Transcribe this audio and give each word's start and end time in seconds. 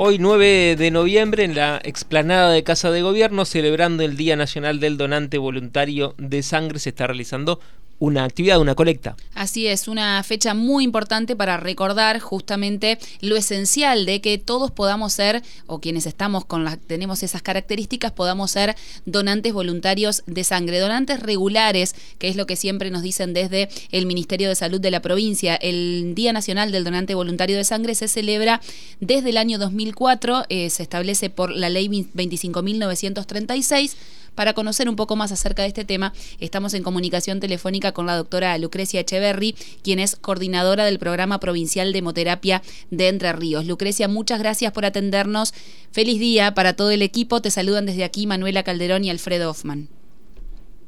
Hoy 0.00 0.18
9 0.20 0.76
de 0.76 0.92
noviembre 0.92 1.42
en 1.42 1.56
la 1.56 1.80
explanada 1.82 2.52
de 2.52 2.62
Casa 2.62 2.92
de 2.92 3.02
Gobierno, 3.02 3.44
celebrando 3.44 4.04
el 4.04 4.16
Día 4.16 4.36
Nacional 4.36 4.78
del 4.78 4.96
Donante 4.96 5.38
Voluntario 5.38 6.14
de 6.18 6.44
Sangre, 6.44 6.78
se 6.78 6.90
está 6.90 7.08
realizando 7.08 7.58
una 7.98 8.24
actividad, 8.24 8.60
una 8.60 8.74
colecta. 8.74 9.16
Así 9.34 9.66
es, 9.66 9.88
una 9.88 10.22
fecha 10.22 10.54
muy 10.54 10.84
importante 10.84 11.36
para 11.36 11.56
recordar 11.56 12.20
justamente 12.20 12.98
lo 13.20 13.36
esencial 13.36 14.06
de 14.06 14.20
que 14.20 14.38
todos 14.38 14.70
podamos 14.70 15.12
ser, 15.12 15.42
o 15.66 15.80
quienes 15.80 16.06
estamos 16.06 16.44
con 16.44 16.64
las, 16.64 16.78
tenemos 16.78 17.22
esas 17.22 17.42
características, 17.42 18.12
podamos 18.12 18.50
ser 18.50 18.76
donantes 19.04 19.52
voluntarios 19.52 20.22
de 20.26 20.44
sangre, 20.44 20.78
donantes 20.78 21.20
regulares, 21.20 21.94
que 22.18 22.28
es 22.28 22.36
lo 22.36 22.46
que 22.46 22.56
siempre 22.56 22.90
nos 22.90 23.02
dicen 23.02 23.34
desde 23.34 23.68
el 23.90 24.06
Ministerio 24.06 24.48
de 24.48 24.54
Salud 24.54 24.80
de 24.80 24.90
la 24.90 25.00
provincia. 25.00 25.56
El 25.56 26.14
Día 26.14 26.32
Nacional 26.32 26.72
del 26.72 26.84
Donante 26.84 27.14
Voluntario 27.14 27.56
de 27.56 27.64
Sangre 27.64 27.94
se 27.94 28.08
celebra 28.08 28.60
desde 29.00 29.30
el 29.30 29.36
año 29.36 29.58
2004, 29.58 30.44
eh, 30.48 30.70
se 30.70 30.82
establece 30.82 31.30
por 31.30 31.50
la 31.50 31.68
ley 31.68 31.88
25.936 31.88 33.96
para 34.38 34.52
conocer 34.52 34.88
un 34.88 34.94
poco 34.94 35.16
más 35.16 35.32
acerca 35.32 35.62
de 35.62 35.68
este 35.68 35.84
tema, 35.84 36.12
estamos 36.38 36.72
en 36.74 36.84
comunicación 36.84 37.40
telefónica 37.40 37.90
con 37.90 38.06
la 38.06 38.14
doctora 38.14 38.56
Lucrecia 38.56 39.00
Echeverry, 39.00 39.56
quien 39.82 39.98
es 39.98 40.14
coordinadora 40.14 40.84
del 40.84 41.00
programa 41.00 41.40
provincial 41.40 41.92
de 41.92 41.98
hemoterapia 41.98 42.62
de 42.92 43.08
Entre 43.08 43.32
Ríos. 43.32 43.66
Lucrecia, 43.66 44.06
muchas 44.06 44.38
gracias 44.38 44.72
por 44.72 44.84
atendernos. 44.84 45.52
Feliz 45.90 46.20
día 46.20 46.54
para 46.54 46.76
todo 46.76 46.92
el 46.92 47.02
equipo. 47.02 47.42
Te 47.42 47.50
saludan 47.50 47.86
desde 47.86 48.04
aquí 48.04 48.28
Manuela 48.28 48.62
Calderón 48.62 49.02
y 49.02 49.10
Alfredo 49.10 49.50
Hoffman. 49.50 49.88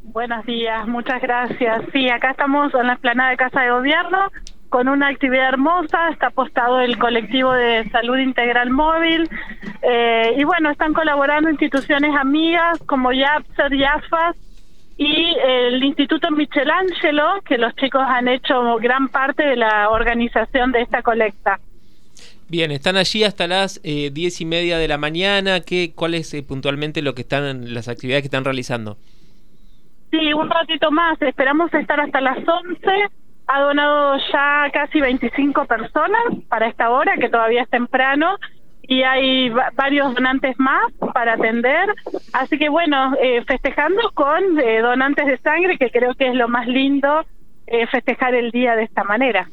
Buenos 0.05 0.47
días, 0.47 0.87
muchas 0.87 1.21
gracias. 1.21 1.83
Sí, 1.93 2.09
acá 2.09 2.31
estamos 2.31 2.73
en 2.75 2.87
la 2.87 2.93
explanada 2.93 3.31
de 3.31 3.37
Casa 3.37 3.63
de 3.63 3.71
Gobierno 3.73 4.31
con 4.71 4.89
una 4.89 5.09
actividad 5.09 5.49
hermosa, 5.49 6.09
está 6.11 6.29
apostado 6.29 6.81
el 6.81 6.97
colectivo 6.97 7.53
de 7.53 7.89
salud 7.91 8.17
integral 8.19 8.71
móvil 8.71 9.29
eh, 9.83 10.35
y 10.39 10.45
bueno, 10.45 10.71
están 10.71 10.95
colaborando 10.95 11.51
instituciones 11.51 12.15
amigas 12.17 12.79
como 12.87 13.13
YAPSER, 13.13 13.77
YAFAS 13.77 14.37
y 14.97 15.37
el 15.45 15.83
Instituto 15.83 16.31
Michelangelo, 16.31 17.43
que 17.45 17.59
los 17.59 17.75
chicos 17.77 18.03
han 18.07 18.29
hecho 18.29 18.77
gran 18.77 19.09
parte 19.09 19.43
de 19.43 19.57
la 19.57 19.91
organización 19.91 20.73
de 20.73 20.83
esta 20.83 21.03
colecta. 21.03 21.59
Bien, 22.49 22.71
están 22.71 22.97
allí 22.97 23.25
hasta 23.25 23.47
las 23.47 23.81
eh, 23.83 24.11
diez 24.13 24.41
y 24.41 24.45
media 24.45 24.79
de 24.79 24.89
la 24.89 24.99
mañana. 24.99 25.61
¿Qué, 25.61 25.93
¿Cuál 25.95 26.15
es 26.15 26.33
eh, 26.35 26.43
puntualmente 26.43 27.03
lo 27.03 27.15
que 27.15 27.23
están 27.23 27.75
las 27.75 27.89
actividades 27.89 28.23
que 28.23 28.27
están 28.27 28.45
realizando? 28.45 28.99
Sí, 30.11 30.33
un 30.33 30.51
ratito 30.51 30.91
más. 30.91 31.21
Esperamos 31.23 31.73
estar 31.73 32.01
hasta 32.01 32.21
las 32.21 32.39
once 32.39 33.09
ha 33.53 33.61
donado 33.61 34.17
ya 34.33 34.71
casi 34.73 35.01
25 35.01 35.65
personas 35.65 36.23
para 36.49 36.69
esta 36.69 36.91
hora, 36.91 37.17
que 37.17 37.29
todavía 37.29 37.63
es 37.63 37.69
temprano, 37.69 38.37
y 38.83 39.03
hay 39.03 39.51
varios 39.75 40.15
donantes 40.15 40.57
más 40.59 40.93
para 41.13 41.35
atender. 41.35 41.89
Así 42.33 42.59
que 42.59 42.69
bueno, 42.69 43.15
eh, 43.21 43.43
festejando 43.47 44.13
con 44.15 44.61
eh, 44.61 44.81
donantes 44.81 45.27
de 45.27 45.39
sangre, 45.39 45.79
que 45.79 45.91
creo 45.91 46.15
que 46.15 46.29
es 46.29 46.35
lo 46.35 46.49
más 46.49 46.67
lindo. 46.67 47.25
Eh, 47.73 47.87
festejar 47.87 48.35
el 48.35 48.51
día 48.51 48.75
de 48.75 48.83
esta 48.83 49.05
manera. 49.05 49.49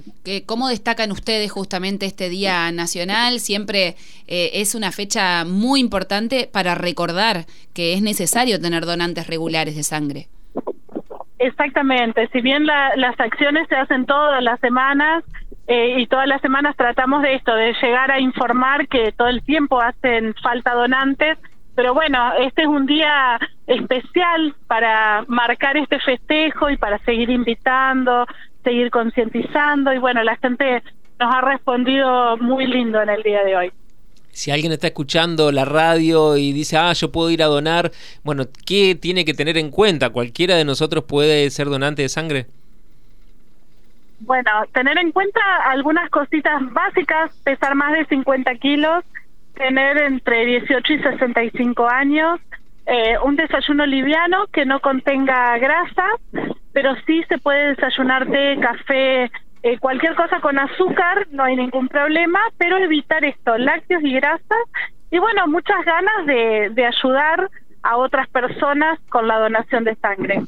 ¿Cómo 0.48 0.70
destacan 0.70 1.12
ustedes 1.12 1.52
justamente 1.52 2.08
este 2.08 2.30
Día 2.30 2.72
Nacional? 2.72 3.40
Siempre 3.40 3.96
es 4.26 4.74
una 4.74 4.92
fecha 4.92 5.46
muy 5.46 5.80
importante 5.80 6.50
para 6.52 6.74
recordar 6.74 7.46
que 7.76 7.94
es 7.94 8.02
necesario 8.02 8.60
tener 8.60 8.88
donantes 8.88 9.28
regulares 9.28 9.76
de 9.76 9.84
sangre. 9.84 10.30
Exactamente, 11.40 12.28
si 12.34 12.42
bien 12.42 12.66
las 12.66 13.20
acciones 13.20 13.68
se 13.68 13.76
hacen 13.76 14.06
todas 14.08 14.44
las 14.44 14.60
semanas 14.60 15.24
eh, 15.68 16.00
y 16.00 16.08
todas 16.08 16.28
las 16.28 16.42
semanas 16.42 16.76
tratamos 16.76 17.22
de 17.22 17.36
esto, 17.36 17.54
de 17.54 17.74
llegar 17.80 18.10
a 18.10 18.20
informar 18.20 18.88
que 18.88 19.12
todo 19.12 19.28
el 19.28 19.44
tiempo 19.44 19.80
hacen 19.80 20.34
falta 20.42 20.74
donantes, 20.74 21.38
pero 21.76 21.94
bueno, 21.94 22.34
este 22.40 22.64
es 22.64 22.68
un 22.68 22.88
día 22.88 23.40
especial 23.68 24.56
para 24.66 25.26
marcar 25.28 25.78
este 25.78 26.00
festejo 26.00 26.72
y 26.72 26.78
para 26.78 26.98
seguir 27.00 27.30
invitando, 27.30 28.26
seguir 28.64 28.90
concientizando 28.90 29.94
y 29.94 30.00
bueno, 30.00 30.24
la 30.24 30.38
gente 30.38 30.82
nos 31.20 31.36
ha 31.36 31.42
respondido 31.42 32.38
muy 32.38 32.66
lindo 32.66 33.00
en 33.00 33.10
el 33.10 33.22
día 33.22 33.44
de 33.44 33.56
hoy 33.56 33.72
si 34.38 34.52
alguien 34.52 34.72
está 34.72 34.86
escuchando 34.86 35.52
la 35.52 35.66
radio 35.66 36.38
y 36.38 36.54
dice, 36.54 36.78
ah, 36.78 36.94
yo 36.94 37.12
puedo 37.12 37.32
ir 37.32 37.42
a 37.42 37.48
donar, 37.48 37.90
bueno, 38.24 38.44
¿qué 38.68 38.94
tiene 38.94 39.26
que 39.26 39.34
tener 39.34 39.58
en 39.58 39.72
cuenta? 39.72 40.12
¿Cualquiera 40.12 40.56
de 40.56 40.64
nosotros 40.64 41.06
puede 41.06 41.50
ser 41.50 41.70
donante 41.70 42.04
de 42.04 42.10
sangre? 42.10 42.46
Bueno, 44.20 44.52
tener 44.76 44.96
en 45.00 45.12
cuenta 45.12 45.40
algunas 45.66 46.08
cositas 46.12 46.62
básicas, 46.72 47.36
pesar 47.44 47.74
más 47.74 47.94
de 47.94 48.06
50 48.06 48.54
kilos, 48.56 49.04
tener 49.56 50.04
entre 50.04 50.46
18 50.46 50.94
y 50.94 51.00
65 51.02 51.90
años, 51.90 52.40
eh, 52.86 53.16
un 53.24 53.38
desayuno 53.38 53.88
liviano 53.88 54.46
que 54.54 54.66
no 54.66 54.82
contenga 54.82 55.58
grasa, 55.58 56.06
pero 56.74 56.96
sí 57.08 57.24
se 57.28 57.40
puede 57.40 57.74
desayunar 57.74 58.30
té, 58.30 58.60
café, 58.62 59.32
eh, 59.64 59.78
cualquier 59.80 60.16
cosa 60.16 60.40
con 60.40 60.58
azúcar, 60.60 61.28
no 61.32 61.44
hay 61.44 61.56
ningún 61.56 61.88
problema, 61.88 62.40
pero 62.58 62.78
evitar 62.78 63.24
esto, 63.26 63.58
lácteos 63.58 64.04
y 64.04 64.14
grasas. 64.14 64.58
Y 65.12 65.20
bueno, 65.20 65.48
muchas 65.48 65.84
ganas 65.86 66.26
de, 66.26 66.70
de 66.74 66.86
ayudar 66.86 67.50
a 67.84 67.98
otras 67.98 68.28
personas 68.30 69.00
con 69.10 69.28
la 69.28 69.40
donación 69.40 69.84
de 69.84 69.96
sangre. 69.96 70.44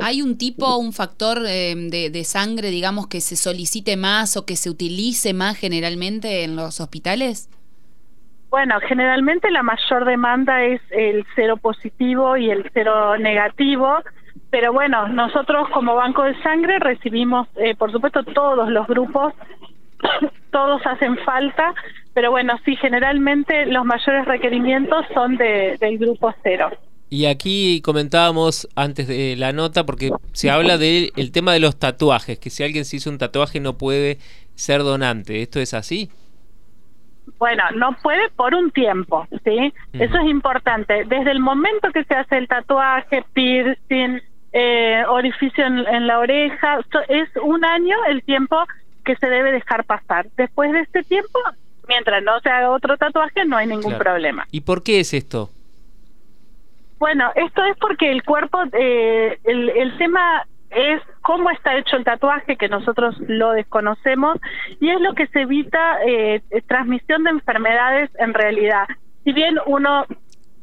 ¿Hay 0.00 0.22
un 0.22 0.36
tipo, 0.38 0.76
un 0.78 0.92
factor 0.92 1.38
eh, 1.46 1.74
de, 1.76 2.10
de, 2.10 2.24
sangre, 2.24 2.70
digamos, 2.70 3.06
que 3.06 3.20
se 3.20 3.36
solicite 3.36 3.96
más 3.96 4.36
o 4.36 4.46
que 4.46 4.56
se 4.56 4.70
utilice 4.70 5.34
más 5.34 5.56
generalmente 5.56 6.44
en 6.44 6.56
los 6.56 6.80
hospitales? 6.80 7.48
Bueno, 8.50 8.80
generalmente 8.86 9.50
la 9.50 9.62
mayor 9.62 10.04
demanda 10.04 10.64
es 10.64 10.80
el 10.90 11.24
cero 11.34 11.56
positivo 11.56 12.36
y 12.36 12.50
el 12.50 12.68
cero 12.74 13.16
negativo, 13.16 13.96
pero 14.52 14.70
bueno, 14.70 15.08
nosotros 15.08 15.66
como 15.70 15.94
Banco 15.94 16.24
de 16.24 16.38
Sangre 16.42 16.78
recibimos, 16.78 17.48
eh, 17.56 17.74
por 17.74 17.90
supuesto, 17.90 18.22
todos 18.22 18.68
los 18.68 18.86
grupos, 18.86 19.32
todos 20.50 20.82
hacen 20.84 21.16
falta, 21.24 21.74
pero 22.12 22.30
bueno, 22.30 22.52
sí, 22.62 22.76
generalmente 22.76 23.64
los 23.64 23.86
mayores 23.86 24.26
requerimientos 24.26 25.06
son 25.14 25.38
de, 25.38 25.78
del 25.80 25.96
grupo 25.96 26.34
cero. 26.42 26.70
Y 27.08 27.24
aquí 27.24 27.80
comentábamos 27.80 28.68
antes 28.76 29.08
de 29.08 29.36
la 29.38 29.54
nota, 29.54 29.86
porque 29.86 30.10
se 30.32 30.50
habla 30.50 30.76
del 30.76 31.12
el 31.16 31.32
tema 31.32 31.54
de 31.54 31.60
los 31.60 31.78
tatuajes, 31.78 32.38
que 32.38 32.50
si 32.50 32.62
alguien 32.62 32.84
se 32.84 32.96
hizo 32.96 33.08
un 33.08 33.16
tatuaje 33.16 33.58
no 33.58 33.78
puede 33.78 34.18
ser 34.54 34.82
donante. 34.82 35.40
¿Esto 35.40 35.60
es 35.60 35.72
así? 35.72 36.10
Bueno, 37.38 37.62
no 37.74 37.96
puede 38.02 38.28
por 38.36 38.54
un 38.54 38.70
tiempo, 38.70 39.26
¿sí? 39.44 39.72
Eso 39.94 40.18
es 40.18 40.26
importante. 40.26 41.04
Desde 41.06 41.30
el 41.30 41.40
momento 41.40 41.88
que 41.90 42.04
se 42.04 42.14
hace 42.14 42.36
el 42.36 42.48
tatuaje, 42.48 43.24
piercing, 43.32 44.20
eh, 44.52 45.02
orificio 45.08 45.64
en, 45.66 46.06
la 46.06 46.18
oreja. 46.18 46.80
Es 47.08 47.28
un 47.42 47.64
año 47.64 47.96
el 48.08 48.22
tiempo 48.22 48.62
que 49.04 49.16
se 49.16 49.28
debe 49.28 49.52
dejar 49.52 49.84
pasar. 49.84 50.26
Después 50.36 50.72
de 50.72 50.80
este 50.80 51.02
tiempo, 51.02 51.38
mientras 51.88 52.22
no 52.22 52.38
se 52.40 52.50
haga 52.50 52.70
otro 52.70 52.96
tatuaje, 52.96 53.44
no 53.44 53.56
hay 53.56 53.66
ningún 53.66 53.98
problema. 53.98 54.46
¿Y 54.50 54.60
por 54.62 54.82
qué 54.82 55.00
es 55.00 55.14
esto? 55.14 55.50
Bueno, 56.98 57.32
esto 57.34 57.64
es 57.64 57.76
porque 57.78 58.12
el 58.12 58.22
cuerpo, 58.22 58.62
eh, 58.72 59.38
el, 59.44 59.70
el 59.70 59.96
tema 59.98 60.44
es 60.72 61.02
cómo 61.20 61.50
está 61.50 61.76
hecho 61.76 61.96
el 61.96 62.04
tatuaje, 62.04 62.56
que 62.56 62.68
nosotros 62.68 63.16
lo 63.20 63.52
desconocemos, 63.52 64.38
y 64.80 64.90
es 64.90 65.00
lo 65.00 65.14
que 65.14 65.26
se 65.28 65.42
evita 65.42 65.98
eh, 66.06 66.42
transmisión 66.66 67.24
de 67.24 67.30
enfermedades 67.30 68.10
en 68.18 68.34
realidad. 68.34 68.86
Si 69.24 69.32
bien 69.32 69.56
uno 69.66 70.06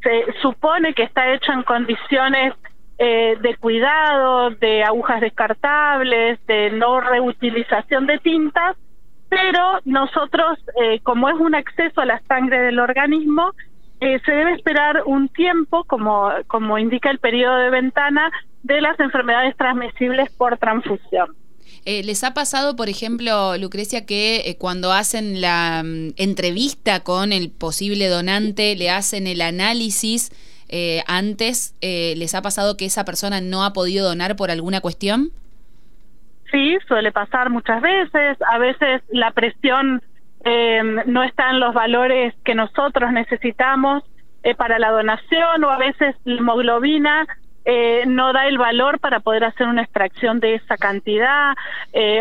se 0.01 0.25
supone 0.41 0.93
que 0.93 1.03
está 1.03 1.33
hecho 1.33 1.51
en 1.51 1.63
condiciones 1.63 2.53
eh, 3.01 3.37
de 3.41 3.55
cuidado, 3.55 4.49
de 4.49 4.83
agujas 4.83 5.21
descartables, 5.21 6.37
de 6.47 6.71
no 6.71 6.99
reutilización 6.99 8.05
de 8.07 8.17
tintas, 8.17 8.75
pero 9.29 9.79
nosotros, 9.85 10.59
eh, 10.83 10.99
como 11.03 11.29
es 11.29 11.35
un 11.35 11.55
acceso 11.55 12.01
a 12.01 12.05
la 12.05 12.21
sangre 12.27 12.59
del 12.59 12.77
organismo, 12.77 13.53
eh, 14.01 14.19
se 14.25 14.31
debe 14.33 14.51
esperar 14.51 15.03
un 15.05 15.29
tiempo, 15.29 15.85
como, 15.85 16.29
como 16.47 16.77
indica 16.77 17.09
el 17.09 17.19
periodo 17.19 17.55
de 17.55 17.69
ventana, 17.69 18.31
de 18.63 18.81
las 18.81 18.99
enfermedades 18.99 19.55
transmisibles 19.55 20.29
por 20.31 20.57
transfusión. 20.57 21.29
¿Les 21.85 22.25
ha 22.25 22.33
pasado, 22.33 22.75
por 22.75 22.89
ejemplo, 22.89 23.57
Lucrecia, 23.57 24.05
que 24.05 24.57
cuando 24.59 24.91
hacen 24.91 25.39
la 25.39 25.83
mm, 25.85 26.15
entrevista 26.17 26.99
con 26.99 27.31
el 27.31 27.49
posible 27.49 28.09
donante, 28.09 28.75
le 28.75 28.89
hacen 28.89 29.25
el 29.25 29.41
análisis 29.41 30.31
eh, 30.69 31.03
antes, 31.07 31.75
eh, 31.81 32.13
¿les 32.17 32.35
ha 32.35 32.41
pasado 32.41 32.77
que 32.77 32.85
esa 32.85 33.03
persona 33.03 33.41
no 33.41 33.63
ha 33.63 33.73
podido 33.73 34.07
donar 34.07 34.35
por 34.35 34.51
alguna 34.51 34.81
cuestión? 34.81 35.29
Sí, 36.51 36.77
suele 36.87 37.11
pasar 37.11 37.49
muchas 37.49 37.81
veces. 37.81 38.37
A 38.47 38.59
veces 38.59 39.01
la 39.09 39.31
presión 39.31 40.01
eh, 40.45 40.81
no 41.05 41.23
está 41.23 41.49
en 41.49 41.59
los 41.59 41.73
valores 41.73 42.35
que 42.45 42.55
nosotros 42.55 43.11
necesitamos 43.11 44.03
para 44.57 44.79
la 44.79 44.91
donación 44.91 45.63
o 45.65 45.69
a 45.69 45.77
veces 45.77 46.15
la 46.23 46.37
hemoglobina 46.37 47.27
no 48.07 48.33
da 48.33 48.47
el 48.47 48.57
valor 48.57 48.99
para 48.99 49.19
poder 49.19 49.43
hacer 49.43 49.67
una 49.67 49.83
extracción 49.83 50.39
de 50.39 50.55
esa 50.55 50.75
cantidad 50.77 51.53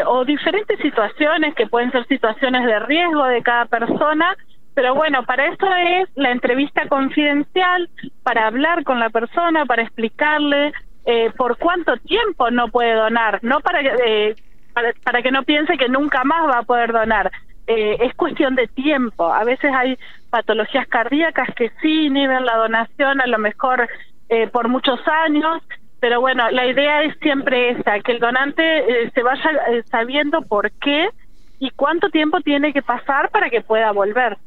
o 0.05 0.25
diferentes 0.27 0.79
situaciones 0.81 1.55
que 1.55 1.67
pueden 1.69 1.91
ser 1.91 2.07
situaciones 2.07 2.67
de 2.67 2.81
riesgo 2.81 3.25
de 3.25 3.41
cada 3.43 3.65
persona 3.67 4.37
Pero 4.79 4.95
bueno, 4.95 5.25
para 5.25 5.47
eso 5.47 5.67
es 5.75 6.09
la 6.15 6.31
entrevista 6.31 6.87
confidencial, 6.87 7.91
para 8.23 8.47
hablar 8.47 8.85
con 8.85 9.01
la 9.01 9.11
persona, 9.11 9.67
para 9.67 9.83
explicarle 9.83 10.73
eh, 11.05 11.33
por 11.37 11.59
cuánto 11.59 11.97
tiempo 11.97 12.49
no 12.53 12.69
puede 12.69 12.95
donar, 12.95 13.41
no 13.43 13.59
para, 13.59 13.81
eh, 13.81 14.37
para, 14.73 14.93
para, 15.03 15.21
que 15.21 15.33
no 15.33 15.43
piense 15.43 15.77
que 15.77 15.89
nunca 15.89 16.23
más 16.23 16.47
va 16.49 16.61
a 16.61 16.63
poder 16.63 16.93
donar. 16.93 17.29
Eh, 17.67 17.97
es 18.03 18.15
cuestión 18.15 18.55
de 18.55 18.69
tiempo. 18.69 19.33
A 19.33 19.43
veces 19.43 19.73
hay 19.75 19.99
patologías 20.31 20.87
cardíacas 20.87 21.49
que 21.57 21.73
sí 21.83 22.07
inhiben 22.07 22.47
la 22.47 22.59
donación, 22.59 23.21
a 23.21 23.27
lo 23.27 23.39
mejor 23.39 23.89
eh, 24.29 24.47
por 24.47 24.69
muchos 24.69 25.01
años, 25.09 25.61
pero 25.99 26.21
bueno, 26.21 26.49
la 26.53 26.67
idea 26.67 27.03
es 27.03 27.17
siempre 27.21 27.71
esa, 27.71 27.99
que 27.99 28.13
el 28.13 28.21
donante 28.21 28.63
eh, 28.63 29.11
se 29.13 29.25
vaya 29.25 29.51
eh, 29.73 29.83
sabiendo 29.91 30.43
por 30.43 30.71
qué 30.71 31.09
y 31.59 31.71
cuánto 31.71 32.11
tiempo 32.11 32.41
tiene 32.41 32.73
que 32.73 32.83
pasar 32.83 33.31
para 33.31 33.51
que 33.51 33.61
pueda 33.61 33.93
volver. 33.93 34.39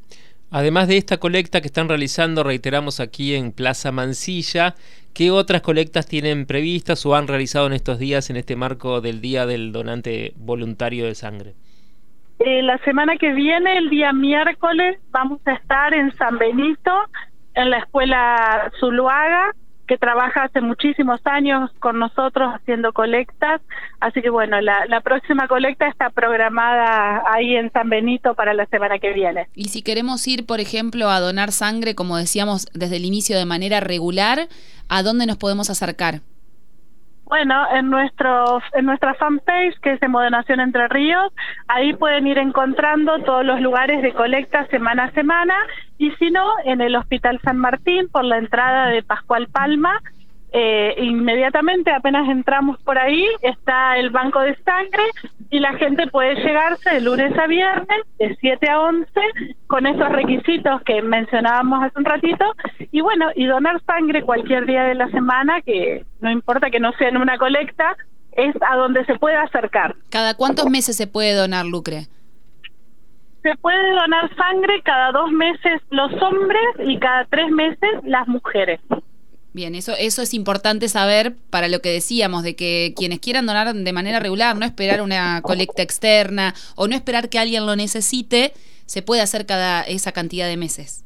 Además 0.51 0.89
de 0.89 0.97
esta 0.97 1.17
colecta 1.17 1.61
que 1.61 1.67
están 1.67 1.87
realizando, 1.87 2.43
reiteramos 2.43 2.99
aquí 2.99 3.35
en 3.35 3.53
Plaza 3.53 3.93
Mansilla, 3.93 4.75
¿qué 5.13 5.31
otras 5.31 5.61
colectas 5.61 6.07
tienen 6.07 6.45
previstas 6.45 7.05
o 7.05 7.15
han 7.15 7.27
realizado 7.27 7.67
en 7.67 7.73
estos 7.73 7.99
días 7.99 8.29
en 8.29 8.35
este 8.35 8.57
marco 8.57 8.99
del 8.99 9.21
Día 9.21 9.45
del 9.45 9.71
Donante 9.71 10.33
Voluntario 10.35 11.05
de 11.05 11.15
Sangre? 11.15 11.53
Eh, 12.39 12.61
la 12.63 12.77
semana 12.79 13.15
que 13.17 13.31
viene, 13.33 13.77
el 13.77 13.89
día 13.89 14.11
miércoles, 14.11 14.99
vamos 15.11 15.39
a 15.45 15.53
estar 15.53 15.93
en 15.93 16.11
San 16.17 16.37
Benito, 16.37 16.91
en 17.53 17.69
la 17.69 17.77
escuela 17.77 18.71
Zuluaga, 18.79 19.55
que 19.87 19.97
trabaja 19.97 20.43
hace 20.43 20.61
muchísimos 20.61 21.19
años 21.25 21.69
con 21.79 21.99
nosotros 21.99 22.53
haciendo 22.53 22.93
colectas. 22.93 23.61
Así 23.99 24.21
que 24.21 24.29
bueno, 24.29 24.61
la, 24.61 24.85
la, 24.87 25.01
próxima 25.01 25.47
colecta 25.47 25.87
está 25.87 26.09
programada 26.09 27.23
ahí 27.31 27.55
en 27.55 27.71
San 27.71 27.89
Benito 27.89 28.33
para 28.35 28.53
la 28.53 28.65
semana 28.67 28.99
que 28.99 29.13
viene. 29.13 29.47
Y 29.55 29.65
si 29.65 29.81
queremos 29.81 30.27
ir, 30.27 30.45
por 30.45 30.59
ejemplo, 30.59 31.09
a 31.09 31.19
donar 31.19 31.51
sangre, 31.51 31.95
como 31.95 32.17
decíamos 32.17 32.67
desde 32.73 32.97
el 32.97 33.05
inicio 33.05 33.37
de 33.37 33.45
manera 33.45 33.79
regular, 33.79 34.47
¿a 34.87 35.03
dónde 35.03 35.25
nos 35.25 35.37
podemos 35.37 35.69
acercar? 35.69 36.21
Bueno, 37.31 37.65
en 37.71 37.89
nuestro 37.89 38.61
en 38.73 38.85
nuestra 38.85 39.13
fanpage 39.13 39.79
que 39.79 39.93
es 39.93 40.01
de 40.01 40.09
Modenación 40.09 40.59
Entre 40.59 40.89
Ríos, 40.89 41.31
ahí 41.69 41.93
pueden 41.93 42.27
ir 42.27 42.37
encontrando 42.37 43.19
todos 43.19 43.45
los 43.45 43.61
lugares 43.61 44.01
de 44.01 44.11
colecta 44.11 44.67
semana 44.67 45.05
a 45.05 45.11
semana. 45.11 45.55
Y 45.97 46.11
si 46.19 46.29
no, 46.29 46.45
en 46.65 46.81
el 46.81 46.93
Hospital 46.93 47.39
San 47.41 47.57
Martín 47.57 48.09
por 48.11 48.25
la 48.25 48.37
entrada 48.37 48.87
de 48.87 49.01
Pascual 49.01 49.47
Palma, 49.47 50.01
eh, 50.53 50.95
inmediatamente 50.97 51.91
apenas 51.91 52.27
entramos 52.27 52.77
por 52.81 52.97
ahí 52.97 53.25
está 53.41 53.97
el 53.97 54.09
banco 54.09 54.41
de 54.41 54.55
sangre 54.63 55.03
y 55.49 55.59
la 55.59 55.73
gente 55.75 56.07
puede 56.07 56.35
llegarse 56.35 56.89
de 56.89 57.01
lunes 57.01 57.37
a 57.37 57.47
viernes 57.47 58.01
de 58.19 58.35
7 58.39 58.69
a 58.69 58.81
11 58.81 59.07
con 59.67 59.87
esos 59.87 60.09
requisitos 60.09 60.81
que 60.83 61.01
mencionábamos 61.01 61.83
hace 61.83 61.97
un 61.97 62.05
ratito 62.05 62.45
y 62.91 62.99
bueno, 62.99 63.29
y 63.35 63.45
donar 63.45 63.81
sangre 63.85 64.23
cualquier 64.23 64.65
día 64.65 64.83
de 64.83 64.95
la 64.95 65.09
semana 65.11 65.61
que 65.61 66.05
no 66.19 66.29
importa 66.29 66.69
que 66.69 66.81
no 66.81 66.91
sea 66.93 67.07
en 67.07 67.17
una 67.17 67.37
colecta, 67.37 67.95
es 68.33 68.53
a 68.69 68.75
donde 68.75 69.05
se 69.05 69.15
puede 69.15 69.35
acercar. 69.37 69.95
¿Cada 70.09 70.35
cuántos 70.35 70.69
meses 70.69 70.97
se 70.97 71.07
puede 71.07 71.33
donar, 71.33 71.65
Lucre? 71.65 72.07
Se 73.41 73.55
puede 73.55 73.91
donar 73.91 74.35
sangre 74.35 74.81
cada 74.83 75.11
dos 75.11 75.31
meses 75.31 75.81
los 75.89 76.11
hombres 76.21 76.61
y 76.85 76.99
cada 76.99 77.25
tres 77.25 77.49
meses 77.51 77.89
las 78.03 78.27
mujeres. 78.27 78.79
Bien, 79.53 79.75
eso, 79.75 79.93
eso 79.99 80.21
es 80.21 80.33
importante 80.33 80.87
saber 80.87 81.35
para 81.49 81.67
lo 81.67 81.81
que 81.81 81.89
decíamos, 81.89 82.43
de 82.43 82.55
que 82.55 82.93
quienes 82.95 83.19
quieran 83.19 83.45
donar 83.45 83.73
de 83.73 83.93
manera 83.93 84.19
regular, 84.19 84.55
no 84.55 84.65
esperar 84.65 85.01
una 85.01 85.41
colecta 85.41 85.81
externa 85.81 86.53
o 86.75 86.87
no 86.87 86.95
esperar 86.95 87.27
que 87.27 87.37
alguien 87.37 87.65
lo 87.65 87.75
necesite, 87.75 88.53
se 88.85 89.01
puede 89.01 89.21
hacer 89.21 89.45
cada 89.45 89.81
esa 89.83 90.13
cantidad 90.13 90.47
de 90.47 90.55
meses. 90.55 91.05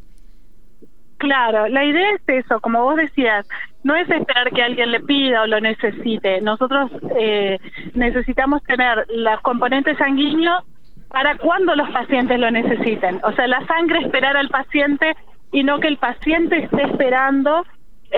Claro, 1.18 1.68
la 1.70 1.86
idea 1.86 2.12
es 2.12 2.22
eso, 2.28 2.60
como 2.60 2.84
vos 2.84 2.98
decías, 2.98 3.48
no 3.84 3.96
es 3.96 4.08
esperar 4.10 4.52
que 4.52 4.62
alguien 4.62 4.92
le 4.92 5.00
pida 5.00 5.44
o 5.44 5.48
lo 5.48 5.60
necesite. 5.60 6.42
Nosotros 6.42 6.92
eh, 7.18 7.58
necesitamos 7.94 8.62
tener 8.64 9.06
los 9.10 9.40
componentes 9.42 9.98
sanguíneos 9.98 10.64
para 11.08 11.38
cuando 11.38 11.76
los 11.76 11.90
pacientes 11.92 12.40
lo 12.40 12.52
necesiten. 12.52 13.22
O 13.24 13.32
sea, 13.32 13.48
la 13.48 13.66
sangre 13.66 14.00
esperar 14.00 14.36
al 14.36 14.50
paciente 14.50 15.16
y 15.52 15.64
no 15.64 15.80
que 15.80 15.88
el 15.88 15.98
paciente 15.98 16.64
esté 16.66 16.84
esperando 16.84 17.64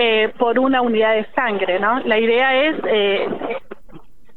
eh, 0.00 0.32
por 0.38 0.58
una 0.58 0.80
unidad 0.80 1.16
de 1.16 1.26
sangre, 1.34 1.80
¿no? 1.80 1.98
La 2.00 2.20
idea 2.20 2.68
es 2.68 2.76
eh, 2.88 3.26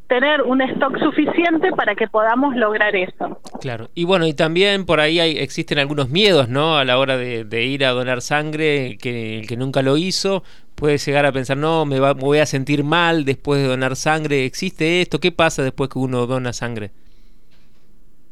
tener 0.08 0.42
un 0.42 0.60
stock 0.62 0.98
suficiente 0.98 1.72
para 1.72 1.94
que 1.94 2.08
podamos 2.08 2.56
lograr 2.56 2.96
eso. 2.96 3.40
Claro, 3.62 3.90
y 3.94 4.06
bueno, 4.06 4.26
y 4.26 4.34
también 4.34 4.86
por 4.86 5.00
ahí 5.00 5.20
hay, 5.20 5.38
existen 5.38 5.78
algunos 5.78 6.10
miedos, 6.10 6.50
¿no? 6.50 6.78
A 6.78 6.84
la 6.84 6.98
hora 6.98 7.16
de, 7.16 7.64
ir 7.64 7.86
a 7.86 7.92
donar 7.92 8.22
sangre, 8.22 8.98
que 8.98 9.40
el 9.40 9.48
que 9.48 9.56
nunca 9.56 9.84
lo 9.84 9.98
hizo 9.98 10.44
puede 10.74 10.98
llegar 10.98 11.28
a 11.28 11.32
pensar, 11.32 11.58
no, 11.58 11.86
me, 11.86 12.00
va, 12.00 12.16
me 12.16 12.22
voy 12.22 12.40
a 12.40 12.48
sentir 12.48 12.84
mal 12.84 13.24
después 13.24 13.62
de 13.62 13.68
donar 13.68 13.96
sangre. 13.96 14.46
¿Existe 14.46 15.02
esto? 15.02 15.20
¿Qué 15.20 15.32
pasa 15.32 15.62
después 15.62 15.92
que 15.92 16.00
uno 16.00 16.26
dona 16.26 16.54
sangre? 16.54 16.90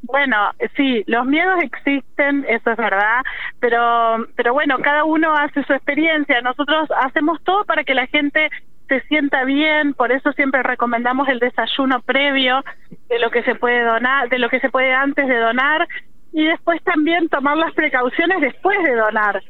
Bueno, 0.02 0.52
sí, 0.76 1.04
los 1.08 1.26
miedos 1.26 1.62
existen, 1.62 2.46
eso 2.48 2.72
es 2.72 2.78
verdad, 2.78 3.22
pero, 3.60 4.26
pero 4.36 4.54
bueno, 4.54 4.78
cada 4.80 5.04
uno 5.04 5.36
hace 5.36 5.64
su 5.64 5.74
experiencia. 5.74 6.42
Nosotros 6.42 6.90
hacemos 7.02 7.44
todo 7.44 7.66
para 7.66 7.84
que 7.84 7.94
la 7.94 8.08
gente 8.08 8.50
se 8.88 9.02
sienta 9.02 9.44
bien, 9.44 9.94
por 9.94 10.12
eso 10.12 10.32
siempre 10.34 10.64
recomendamos 10.64 11.28
el 11.30 11.40
desayuno 11.40 12.02
previo 12.02 12.64
de 13.08 13.20
lo 13.20 13.30
que 13.30 13.44
se 13.44 13.56
puede 13.56 13.84
donar, 13.84 14.30
de 14.30 14.40
lo 14.40 14.50
que 14.50 14.60
se 14.60 14.70
puede 14.70 14.92
antes 14.94 15.28
de 15.28 15.38
donar 15.38 15.88
y 16.34 16.46
después 16.46 16.82
también 16.84 17.30
tomar 17.30 17.58
las 17.58 17.74
precauciones 17.74 18.42
después 18.42 18.78
de 18.84 18.96
donar. 18.96 19.44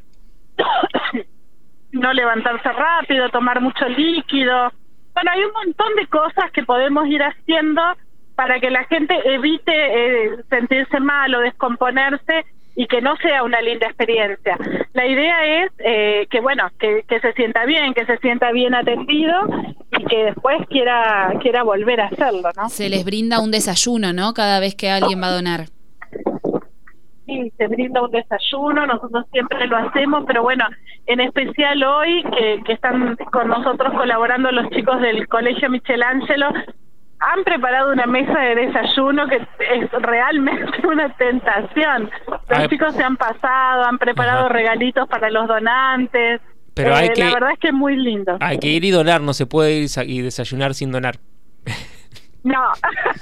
no 1.92 2.12
levantarse 2.12 2.70
rápido, 2.70 3.28
tomar 3.30 3.60
mucho 3.60 3.88
líquido. 3.88 4.72
Bueno, 5.14 5.30
hay 5.32 5.44
un 5.44 5.52
montón 5.52 5.94
de 5.96 6.06
cosas 6.06 6.50
que 6.52 6.62
podemos 6.62 7.06
ir 7.06 7.22
haciendo 7.22 7.82
para 8.40 8.58
que 8.58 8.70
la 8.70 8.84
gente 8.84 9.14
evite 9.26 9.70
eh, 9.74 10.30
sentirse 10.48 10.98
mal 10.98 11.34
o 11.34 11.40
descomponerse 11.40 12.46
y 12.74 12.86
que 12.86 13.02
no 13.02 13.14
sea 13.16 13.42
una 13.42 13.60
linda 13.60 13.86
experiencia. 13.86 14.56
La 14.94 15.06
idea 15.06 15.62
es 15.62 15.72
eh, 15.80 16.26
que, 16.30 16.40
bueno, 16.40 16.70
que, 16.78 17.04
que, 17.06 17.20
se 17.20 17.34
sienta 17.34 17.66
bien, 17.66 17.92
que 17.92 18.06
se 18.06 18.16
sienta 18.16 18.50
bien 18.50 18.74
atendido 18.74 19.34
y 19.98 20.04
que 20.06 20.24
después 20.24 20.56
quiera, 20.70 21.34
quiera 21.42 21.64
volver 21.64 22.00
a 22.00 22.06
hacerlo, 22.06 22.48
¿no? 22.56 22.70
Se 22.70 22.88
les 22.88 23.04
brinda 23.04 23.42
un 23.42 23.50
desayuno, 23.50 24.14
¿no? 24.14 24.32
Cada 24.32 24.58
vez 24.58 24.74
que 24.74 24.88
alguien 24.88 25.20
va 25.20 25.26
a 25.26 25.32
donar. 25.32 25.66
Sí, 27.26 27.52
se 27.58 27.66
brinda 27.66 28.00
un 28.00 28.10
desayuno, 28.10 28.86
nosotros 28.86 29.26
siempre 29.32 29.66
lo 29.66 29.76
hacemos, 29.76 30.24
pero 30.26 30.42
bueno, 30.42 30.64
en 31.04 31.20
especial 31.20 31.84
hoy 31.84 32.22
que, 32.22 32.62
que 32.64 32.72
están 32.72 33.16
con 33.30 33.48
nosotros 33.48 33.92
colaborando 33.92 34.50
los 34.50 34.70
chicos 34.70 34.98
del 35.02 35.28
Colegio 35.28 35.68
Michelangelo, 35.68 36.48
han 37.20 37.44
preparado 37.44 37.92
una 37.92 38.06
mesa 38.06 38.38
de 38.40 38.54
desayuno 38.54 39.28
que 39.28 39.36
es 39.36 39.90
realmente 39.92 40.86
una 40.86 41.14
tentación. 41.16 42.10
Los 42.48 42.68
chicos 42.68 42.94
se 42.94 43.02
han 43.02 43.16
pasado, 43.16 43.84
han 43.84 43.98
preparado 43.98 44.46
Ajá. 44.46 44.48
regalitos 44.48 45.06
para 45.08 45.30
los 45.30 45.46
donantes. 45.46 46.40
Pero 46.74 46.94
hay 46.94 47.08
eh, 47.08 47.12
que, 47.14 47.24
la 47.24 47.34
verdad 47.34 47.50
es 47.52 47.58
que 47.58 47.68
es 47.68 47.74
muy 47.74 47.96
lindo. 47.96 48.38
Hay 48.40 48.58
que 48.58 48.68
ir 48.68 48.84
y 48.84 48.90
donar, 48.90 49.20
no 49.20 49.34
se 49.34 49.44
puede 49.44 49.72
ir 49.72 49.90
y 50.06 50.20
desayunar 50.22 50.74
sin 50.74 50.90
donar. 50.90 51.18
No, 52.42 52.72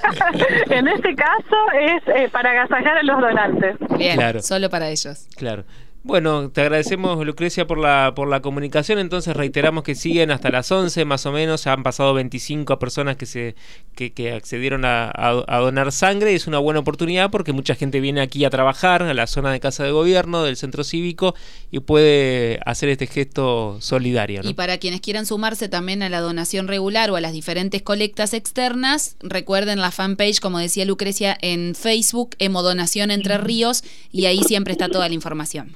en 0.69 0.87
este 0.87 1.13
caso 1.13 1.57
es 1.73 2.01
eh, 2.07 2.29
para 2.31 2.51
agasajar 2.51 2.99
a 2.99 3.03
los 3.03 3.19
donantes. 3.19 3.75
Bien, 3.97 4.15
claro. 4.15 4.41
solo 4.41 4.69
para 4.69 4.87
ellos. 4.89 5.27
Claro. 5.35 5.65
Bueno, 6.01 6.49
te 6.49 6.61
agradecemos 6.61 7.25
Lucrecia 7.25 7.67
por 7.67 7.77
la, 7.77 8.13
por 8.15 8.29
la 8.29 8.41
comunicación, 8.41 8.99
entonces 8.99 9.35
reiteramos 9.35 9.83
que 9.83 9.95
siguen 9.95 10.31
hasta 10.31 10.49
las 10.49 10.71
11 10.71 11.03
más 11.03 11.25
o 11.25 11.33
menos, 11.33 11.67
han 11.67 11.83
pasado 11.83 12.13
25 12.13 12.79
personas 12.79 13.17
que, 13.17 13.25
se, 13.25 13.55
que, 13.95 14.13
que 14.13 14.31
accedieron 14.31 14.85
a, 14.85 15.09
a, 15.09 15.43
a, 15.45 15.57
donar 15.59 15.91
sangre, 15.91 16.33
es 16.35 16.47
una 16.47 16.57
buena 16.57 16.79
oportunidad 16.79 17.29
porque 17.31 17.51
mucha 17.51 17.75
gente 17.75 17.99
viene 17.99 18.21
aquí 18.21 18.45
a 18.45 18.49
trabajar 18.49 19.03
a 19.03 19.13
la 19.13 19.27
zona 19.27 19.51
de 19.51 19.59
casa 19.59 19.83
de 19.83 19.91
gobierno, 19.91 20.43
del 20.43 20.55
centro 20.55 20.85
cívico 20.85 21.35
y 21.69 21.81
puede 21.81 22.61
hacer 22.65 22.87
este 22.87 23.05
gesto 23.05 23.77
solidario. 23.81 24.41
¿no? 24.41 24.49
Y 24.49 24.53
para 24.53 24.77
quienes 24.77 25.01
quieran 25.01 25.25
sumarse 25.25 25.67
también 25.67 26.01
a 26.01 26.07
la 26.07 26.21
donación 26.21 26.69
regular 26.69 27.11
o 27.11 27.17
a 27.17 27.21
las 27.21 27.33
diferentes 27.33 27.81
colectas 27.81 28.33
externas, 28.33 29.17
recuerden 29.19 29.81
la 29.81 29.91
fanpage, 29.91 30.39
como 30.39 30.59
decía 30.59 30.85
Lucrecia, 30.85 31.37
en 31.41 31.75
Facebook, 31.75 32.37
Hemodonación 32.39 33.11
Entre 33.11 33.37
Ríos, 33.37 33.83
y 34.13 34.27
ahí 34.27 34.43
siempre 34.43 34.71
está 34.71 34.87
toda 34.87 35.09
la 35.09 35.13
información. 35.13 35.75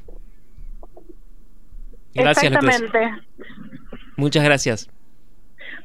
Gracias, 2.14 2.46
Exactamente. 2.46 2.86
Lucrecia. 2.86 3.24
Muchas 4.18 4.44
gracias. 4.44 4.90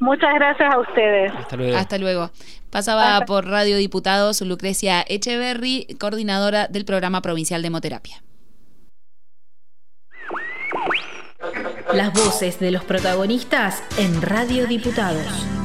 Muchas 0.00 0.32
gracias 0.34 0.74
a 0.74 0.78
ustedes. 0.78 1.32
Hasta 1.34 1.56
luego. 1.56 1.76
Hasta 1.76 1.98
luego. 1.98 2.30
Pasaba 2.70 3.14
Hasta. 3.14 3.26
por 3.26 3.46
Radio 3.46 3.76
Diputados 3.76 4.40
Lucrecia 4.42 5.04
Echeverry, 5.08 5.86
coordinadora 5.98 6.68
del 6.68 6.84
programa 6.84 7.20
provincial 7.22 7.62
de 7.62 7.68
hemoterapia. 7.68 8.22
Las 11.92 12.12
voces 12.12 12.60
de 12.60 12.70
los 12.70 12.84
protagonistas 12.84 13.82
en 13.98 14.20
Radio 14.20 14.66
Diputados. 14.66 15.57